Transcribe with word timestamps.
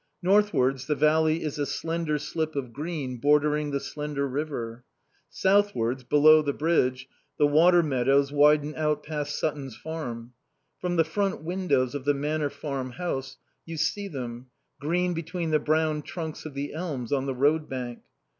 Northwards 0.23 0.87
the 0.87 0.95
valley 0.95 1.43
is 1.43 1.59
a 1.59 1.65
slender 1.67 2.17
slip 2.17 2.55
of 2.55 2.73
green 2.73 3.17
bordering 3.17 3.69
the 3.69 3.79
slender 3.79 4.27
river. 4.27 4.83
Southwards, 5.29 6.03
below 6.03 6.41
the 6.41 6.53
bridge, 6.53 7.07
the 7.37 7.45
water 7.45 7.83
meadows 7.83 8.31
widen 8.31 8.73
out 8.75 9.03
past 9.03 9.37
Sutton's 9.39 9.75
farm. 9.77 10.33
From 10.79 10.95
the 10.95 11.03
front 11.05 11.43
windows 11.43 11.93
of 11.93 12.05
the 12.05 12.15
Manor 12.15 12.49
Farm 12.49 12.93
house 12.93 13.37
you 13.63 13.77
see 13.77 14.07
them, 14.07 14.47
green 14.79 15.13
between 15.13 15.51
the 15.51 15.59
brown 15.59 16.01
trunks 16.01 16.47
of 16.47 16.55
the 16.55 16.73
elms 16.73 17.13
on 17.13 17.27
the 17.27 17.35
road 17.35 17.69
bank. 17.69 17.99